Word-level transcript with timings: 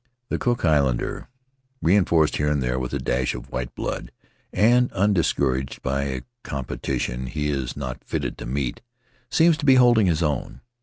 The 0.29 0.39
Cook 0.39 0.65
Islander, 0.65 1.27
reinforced 1.79 2.37
here 2.37 2.49
and 2.49 2.59
there 2.59 2.79
with 2.79 2.91
a 2.91 2.97
dash 2.97 3.35
of 3.35 3.51
white 3.51 3.75
blood, 3.75 4.11
and 4.51 4.91
undiscouraged 4.93 5.83
by 5.83 6.05
a 6.05 6.21
competition 6.41 7.27
he 7.27 7.51
is 7.51 7.77
not 7.77 8.03
fitted 8.03 8.35
to 8.39 8.47
meet, 8.47 8.81
seems 9.29 9.57
to 9.57 9.65
be 9.67 9.75
holding 9.75 10.07
his 10.07 10.23
own. 10.23 10.61